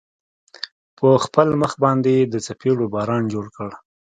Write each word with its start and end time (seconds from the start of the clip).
په 0.97 1.07
خپل 1.23 1.47
مخ 1.61 1.71
باندې 1.83 2.09
يې 2.17 2.23
د 2.33 2.35
څپېړو 2.45 2.85
باران 2.93 3.23
جوړ 3.33 3.45
كړ. 3.55 3.69